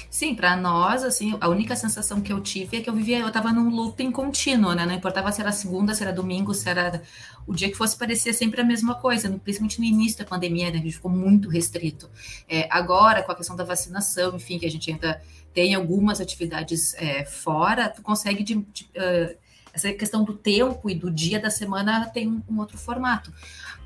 [0.09, 3.27] Sim, para nós, assim, a única sensação que eu tive é que eu vivia, eu
[3.27, 4.85] estava num looping contínuo, né?
[4.85, 7.01] Não importava se era segunda, se era domingo, se era
[7.47, 10.79] o dia que fosse, parecia sempre a mesma coisa, principalmente no início da pandemia, né?
[10.79, 12.09] A gente ficou muito restrito.
[12.47, 15.21] É, agora, com a questão da vacinação, enfim, que a gente ainda
[15.55, 19.35] tem algumas atividades é, fora, tu consegue de, de, uh,
[19.73, 23.33] essa questão do tempo e do dia da semana tem um, um outro formato.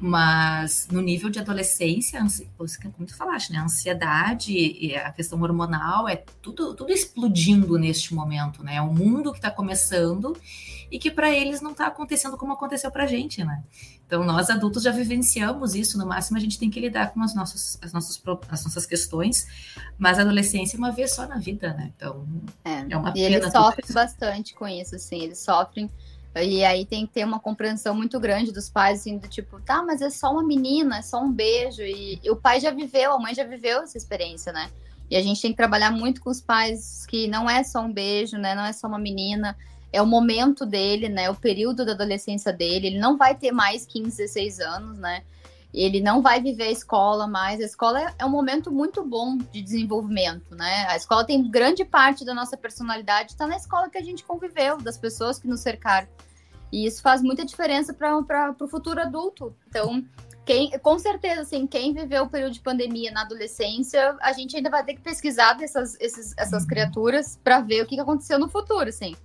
[0.01, 2.25] Mas no nível de adolescência,
[2.57, 3.59] como tu falaste, né?
[3.59, 8.75] A ansiedade e a questão hormonal é tudo, tudo explodindo neste momento, né?
[8.75, 10.35] É um mundo que está começando
[10.89, 13.61] e que para eles não está acontecendo como aconteceu para a gente, né?
[14.09, 17.35] Então nós adultos já vivenciamos isso, no máximo a gente tem que lidar com as
[17.35, 18.19] nossas, as nossas,
[18.49, 19.45] as nossas questões,
[19.99, 21.91] mas a adolescência é uma vez só na vida, né?
[21.95, 22.25] Então
[22.65, 23.29] é, é uma e pena.
[23.29, 25.91] E eles sofrem bastante com isso, assim, eles sofrem
[26.35, 29.83] e aí tem que ter uma compreensão muito grande dos pais, assim, do tipo, tá,
[29.83, 31.83] mas é só uma menina, é só um beijo.
[31.83, 34.71] E, e, o pai já viveu, a mãe já viveu essa experiência, né?
[35.09, 37.91] E a gente tem que trabalhar muito com os pais que não é só um
[37.91, 38.55] beijo, né?
[38.55, 39.55] Não é só uma menina.
[39.91, 41.29] É o momento dele, né?
[41.29, 42.87] O período da adolescência dele.
[42.87, 45.23] Ele não vai ter mais 15, 16 anos, né?
[45.73, 47.59] Ele não vai viver a escola mais.
[47.59, 50.85] A escola é, é um momento muito bom de desenvolvimento, né?
[50.89, 54.77] A escola tem grande parte da nossa personalidade está na escola que a gente conviveu,
[54.77, 56.07] das pessoas que nos cercaram.
[56.71, 59.55] E isso faz muita diferença para o futuro adulto.
[59.67, 60.03] Então,
[60.45, 64.69] quem, com certeza, assim, quem viveu o período de pandemia na adolescência, a gente ainda
[64.69, 66.69] vai ter que pesquisar dessas, esses, essas uhum.
[66.69, 69.15] criaturas para ver o que aconteceu no futuro, assim.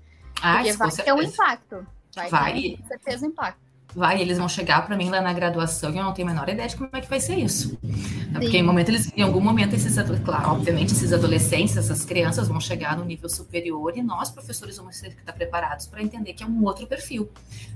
[0.43, 1.87] Ah, Porque vai ter um impacto.
[2.15, 2.61] Vai, vai.
[2.61, 5.99] ter, com certeza, um impacto vai, eles vão chegar para mim lá na graduação e
[5.99, 7.79] eu não tenho a menor ideia de como é que vai ser isso.
[7.81, 8.33] Sim.
[8.33, 9.95] Porque em, momento, eles, em algum momento, esses,
[10.25, 15.01] claro, obviamente, esses adolescentes, essas crianças vão chegar no nível superior e nós, professores, vamos
[15.01, 17.31] ter que estar preparados para entender que é um outro perfil.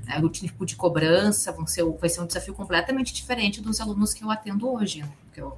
[0.05, 0.18] Né?
[0.18, 4.25] O tipo de cobrança vão ser, vai ser um desafio completamente diferente dos alunos que
[4.25, 5.03] eu atendo hoje.
[5.03, 5.09] Né?
[5.37, 5.57] Eu,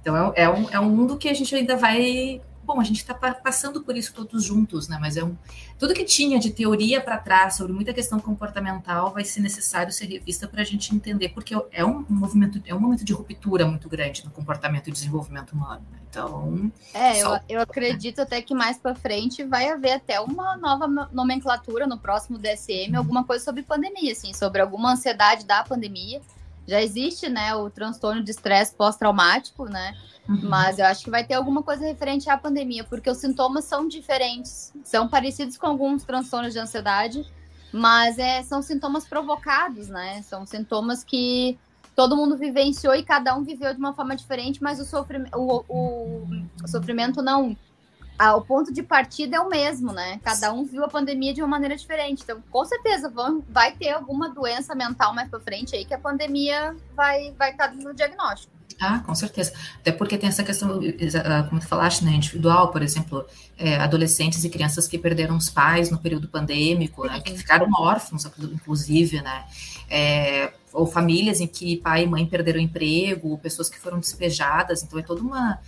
[0.00, 2.98] então, é, é, um, é um mundo que a gente ainda vai bom, a gente
[2.98, 4.98] está passando por isso todos juntos, né?
[5.00, 5.34] Mas é um,
[5.78, 10.04] tudo que tinha de teoria para trás sobre muita questão comportamental vai ser necessário ser
[10.04, 13.88] revista para a gente entender, porque é um movimento, é um momento de ruptura muito
[13.88, 15.82] grande no comportamento e desenvolvimento humano.
[15.90, 15.98] Né?
[16.10, 17.36] Então, é, só...
[17.36, 21.98] eu, eu acredito até que mais para frente vai haver até uma nova nomenclatura no
[21.98, 22.98] próximo DSM, uhum.
[22.98, 26.20] alguma coisa sobre pandemia, assim, sobre alguma ansiedade da pandemia.
[26.68, 29.96] Já existe, né, o transtorno de estresse pós-traumático, né?
[30.28, 30.40] Uhum.
[30.42, 33.88] Mas eu acho que vai ter alguma coisa referente à pandemia, porque os sintomas são
[33.88, 37.26] diferentes, são parecidos com alguns transtornos de ansiedade,
[37.72, 40.20] mas é, são sintomas provocados, né?
[40.20, 41.58] São sintomas que
[41.96, 45.64] todo mundo vivenciou e cada um viveu de uma forma diferente, mas o, sofrimento, o,
[45.66, 46.28] o,
[46.62, 47.56] o sofrimento não.
[48.18, 50.18] Ah, o ponto de partida é o mesmo, né?
[50.24, 52.24] Cada um viu a pandemia de uma maneira diferente.
[52.24, 55.98] Então, com certeza, vão, vai ter alguma doença mental mais para frente aí que a
[55.98, 58.52] pandemia vai, vai estar no diagnóstico.
[58.80, 59.52] Ah, com certeza.
[59.80, 60.80] Até porque tem essa questão,
[61.24, 63.24] ah, como tu falaste, né, individual, por exemplo,
[63.56, 68.24] é, adolescentes e crianças que perderam os pais no período pandêmico, né, que ficaram órfãos,
[68.52, 69.44] inclusive, né,
[69.90, 74.98] é, ou famílias em que pai e mãe perderam emprego, pessoas que foram despejadas, então
[74.98, 75.58] é toda uma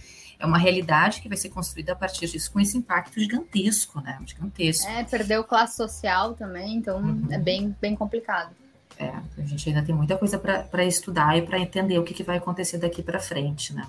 [0.40, 4.18] é uma realidade que vai ser construída a partir disso, com esse impacto gigantesco, né?
[4.24, 4.88] Gigantesco.
[4.88, 7.29] É, perdeu classe social também, então uhum.
[7.31, 8.50] é bem, bem complicado.
[8.98, 12.22] É, a gente ainda tem muita coisa para estudar e para entender o que, que
[12.22, 13.87] vai acontecer daqui para frente, né?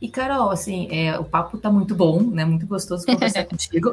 [0.00, 2.42] E, Carol, assim, é, o papo tá muito bom, né?
[2.42, 3.90] Muito gostoso conversar contigo.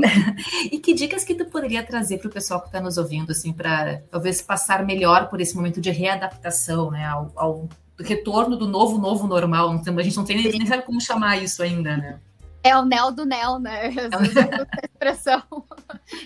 [0.71, 3.51] E que dicas que tu poderia trazer para o pessoal que está nos ouvindo, assim,
[3.51, 7.05] para talvez passar melhor por esse momento de readaptação, né?
[7.05, 9.71] Ao, ao retorno do novo, novo normal.
[9.71, 12.19] A gente não tem nem, nem sabe como chamar isso ainda, né?
[12.63, 13.87] É o Neo do Neo, né?
[13.95, 15.43] Essa expressão.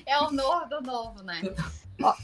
[0.05, 1.41] É o novo do novo, né?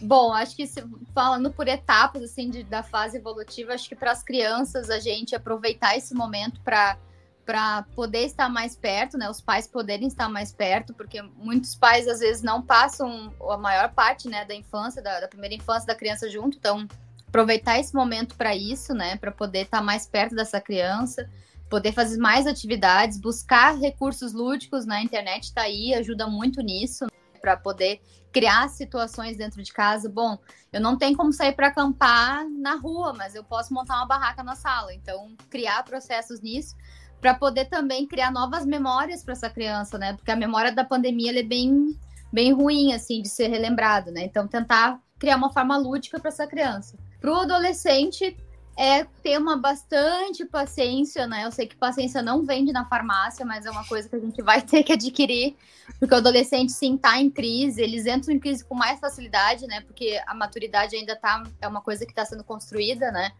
[0.01, 0.83] Bom, acho que se,
[1.13, 5.35] falando por etapas assim de, da fase evolutiva, acho que para as crianças a gente
[5.35, 6.97] aproveitar esse momento para
[7.45, 9.29] para poder estar mais perto, né?
[9.29, 13.93] Os pais poderem estar mais perto, porque muitos pais às vezes não passam a maior
[13.93, 16.85] parte, né, da infância, da, da primeira infância da criança junto, então
[17.27, 21.29] aproveitar esse momento para isso, né, para poder estar mais perto dessa criança,
[21.69, 27.39] poder fazer mais atividades, buscar recursos lúdicos na internet está aí, ajuda muito nisso, né,
[27.41, 30.09] para poder criar situações dentro de casa.
[30.09, 30.37] Bom,
[30.71, 34.43] eu não tenho como sair para acampar na rua, mas eu posso montar uma barraca
[34.43, 34.93] na sala.
[34.93, 36.75] Então, criar processos nisso
[37.19, 40.13] para poder também criar novas memórias para essa criança, né?
[40.13, 41.97] Porque a memória da pandemia é bem
[42.31, 44.23] bem ruim assim de ser relembrado, né?
[44.25, 46.97] Então, tentar criar uma forma lúdica para essa criança.
[47.27, 48.37] Para o adolescente,
[48.77, 51.43] é ter uma bastante paciência, né?
[51.43, 54.41] Eu sei que paciência não vende na farmácia, mas é uma coisa que a gente
[54.41, 55.57] vai ter que adquirir,
[55.99, 59.81] porque o adolescente sim tá em crise, eles entram em crise com mais facilidade, né?
[59.81, 63.33] Porque a maturidade ainda tá é uma coisa que está sendo construída, né?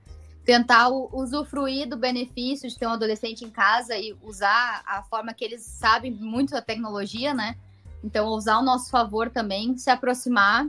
[0.43, 5.45] Tentar usufruir do benefício de ter um adolescente em casa e usar a forma que
[5.45, 7.55] eles sabem muito da tecnologia, né?
[8.03, 10.67] Então, usar ao nosso favor também, se aproximar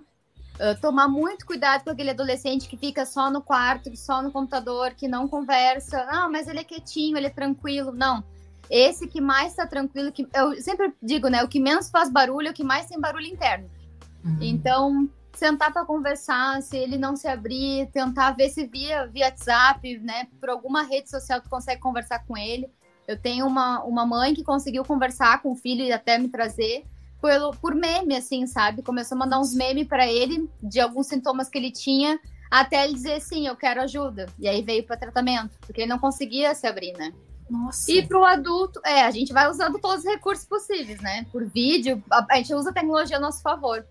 [0.59, 4.93] Uh, tomar muito cuidado com aquele adolescente que fica só no quarto, só no computador,
[4.93, 6.05] que não conversa.
[6.09, 7.93] Ah, mas ele é quietinho, ele é tranquilo.
[7.93, 8.25] Não.
[8.69, 11.45] Esse que mais está tranquilo, que eu sempre digo, né?
[11.45, 13.71] O que menos faz barulho é o que mais tem barulho interno.
[14.25, 14.39] Uhum.
[14.41, 19.99] Então, sentar para conversar, se ele não se abrir, tentar ver se via, via WhatsApp,
[19.99, 20.27] né?
[20.41, 22.69] Por alguma rede social tu consegue conversar com ele.
[23.07, 26.85] Eu tenho uma, uma mãe que conseguiu conversar com o filho e até me trazer
[27.21, 28.83] pelo, por meme, assim, sabe?
[28.83, 32.19] Começou a mandar uns memes para ele de alguns sintomas que ele tinha,
[32.51, 34.27] até ele dizer sim, eu quero ajuda.
[34.39, 37.13] E aí veio para tratamento, porque ele não conseguia se abrir, né?
[37.51, 37.91] Nossa.
[37.91, 41.27] E para o adulto, é, a gente vai usando todos os recursos possíveis, né?
[41.33, 43.87] Por vídeo, a, a gente usa a tecnologia a nosso favor.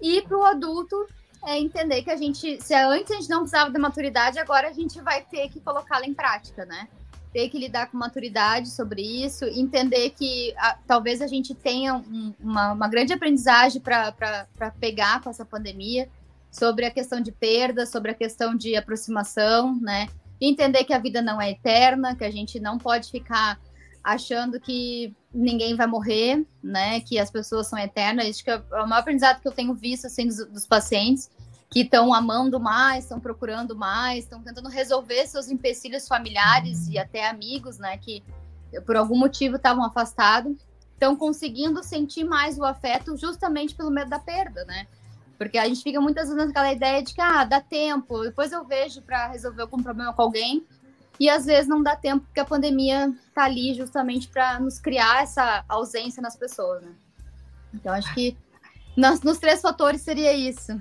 [0.00, 1.06] E para o adulto,
[1.44, 4.72] é entender que a gente, se antes a gente não precisava da maturidade, agora a
[4.72, 6.88] gente vai ter que colocá-la em prática, né?
[7.36, 12.32] Ter que lidar com maturidade sobre isso, entender que a, talvez a gente tenha um,
[12.40, 14.16] uma, uma, grande aprendizagem para
[14.80, 16.08] pegar com essa pandemia,
[16.50, 20.08] sobre a questão de perda, sobre a questão de aproximação, né?
[20.40, 23.60] Entender que a vida não é eterna, que a gente não pode ficar
[24.02, 27.00] achando que ninguém vai morrer, né?
[27.00, 28.28] Que as pessoas são eternas.
[28.28, 31.28] Isso que é o maior aprendizado que eu tenho visto assim dos, dos pacientes
[31.76, 37.28] que estão amando mais, estão procurando mais, estão tentando resolver seus empecilhos familiares e até
[37.28, 38.24] amigos, né, que
[38.86, 40.56] por algum motivo estavam afastados,
[40.94, 44.86] estão conseguindo sentir mais o afeto justamente pelo medo da perda, né?
[45.36, 48.64] Porque a gente fica muitas vezes naquela ideia de que ah, dá tempo, depois eu
[48.64, 50.66] vejo para resolver algum problema com alguém,
[51.20, 55.24] e às vezes não dá tempo porque a pandemia está ali justamente para nos criar
[55.24, 56.94] essa ausência nas pessoas, né?
[57.74, 58.34] Então acho que
[58.96, 60.72] nos, nos três fatores seria isso.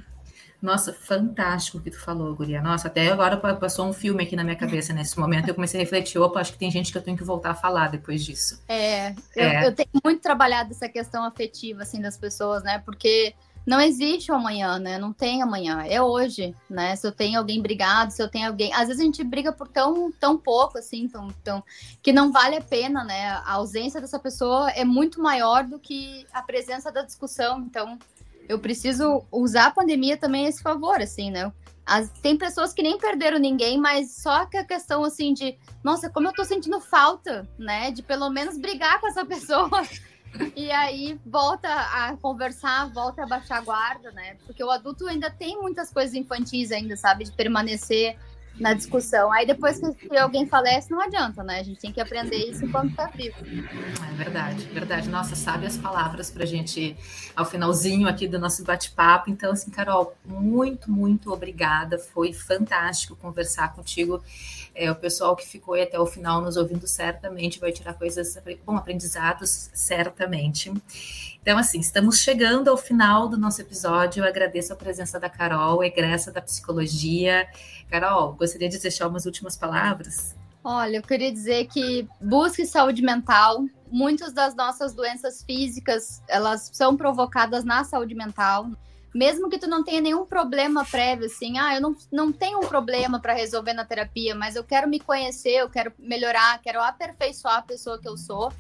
[0.66, 2.60] Nossa, fantástico o que tu falou, Guria.
[2.60, 5.48] Nossa, até agora passou um filme aqui na minha cabeça nesse momento.
[5.48, 7.56] Eu comecei a refletir, opa, acho que tem gente que eu tenho que voltar a
[7.56, 8.60] falar depois disso.
[8.68, 9.68] É, eu, é.
[9.68, 12.82] eu tenho muito trabalhado essa questão afetiva, assim, das pessoas, né?
[12.84, 14.98] Porque não existe o amanhã, né?
[14.98, 16.96] Não tem amanhã, é hoje, né?
[16.96, 18.74] Se eu tenho alguém brigado, se eu tenho alguém.
[18.74, 21.64] Às vezes a gente briga por tão, tão pouco, assim, tão, tão...
[22.02, 23.30] que não vale a pena, né?
[23.30, 27.60] A ausência dessa pessoa é muito maior do que a presença da discussão.
[27.60, 27.98] Então,
[28.48, 31.52] eu preciso usar a pandemia também a esse favor, assim, né?
[31.86, 36.10] As, tem pessoas que nem perderam ninguém, mas só que a questão, assim, de, nossa,
[36.10, 37.92] como eu tô sentindo falta, né?
[37.92, 39.84] De pelo menos brigar com essa pessoa.
[40.56, 44.36] E aí volta a conversar, volta a baixar a guarda, né?
[44.46, 47.24] Porque o adulto ainda tem muitas coisas infantis ainda, sabe?
[47.24, 48.18] De permanecer
[48.60, 49.32] na discussão.
[49.32, 51.60] Aí depois que alguém falece, não adianta, né?
[51.60, 53.36] A gente tem que aprender isso quando está vivo.
[53.44, 55.10] É verdade, verdade.
[55.10, 56.96] Nossa, sabe as palavras para a gente
[57.36, 59.30] ao finalzinho aqui do nosso bate-papo.
[59.30, 61.98] Então, assim, Carol, muito, muito obrigada.
[61.98, 64.24] Foi fantástico conversar contigo.
[64.74, 68.38] É, o pessoal que ficou aí até o final nos ouvindo certamente vai tirar coisas,
[68.66, 70.72] bom, aprendizados certamente.
[71.46, 74.24] Então, assim, estamos chegando ao final do nosso episódio.
[74.24, 77.48] Eu agradeço a presença da Carol, egressa da psicologia.
[77.88, 80.36] Carol, gostaria de deixar umas últimas palavras?
[80.64, 83.64] Olha, eu queria dizer que busque saúde mental.
[83.92, 88.68] Muitas das nossas doenças físicas, elas são provocadas na saúde mental.
[89.14, 92.68] Mesmo que tu não tenha nenhum problema prévio, assim, ah, eu não, não tenho um
[92.68, 97.58] problema para resolver na terapia, mas eu quero me conhecer, eu quero melhorar, quero aperfeiçoar
[97.58, 98.52] a pessoa que eu sou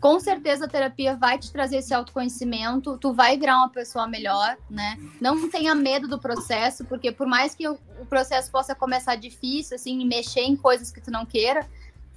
[0.00, 4.56] com certeza a terapia vai te trazer esse autoconhecimento, tu vai virar uma pessoa melhor,
[4.68, 4.98] né?
[5.20, 10.04] Não tenha medo do processo, porque por mais que o processo possa começar difícil, assim,
[10.06, 11.68] mexer em coisas que tu não queira,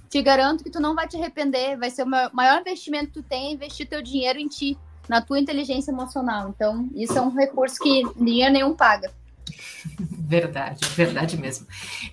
[0.08, 3.22] te garanto que tu não vai te arrepender, vai ser o maior investimento que tu
[3.22, 6.48] tem, é investir teu dinheiro em ti, na tua inteligência emocional.
[6.48, 9.12] Então, isso é um recurso que dinheiro nenhum paga.
[10.00, 11.66] Verdade, verdade mesmo.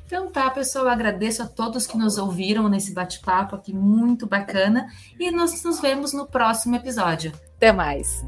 [0.06, 4.88] Então tá, pessoal, agradeço a todos que nos ouviram nesse bate-papo aqui muito bacana
[5.20, 7.32] e nós nos vemos no próximo episódio.
[7.56, 8.24] Até mais.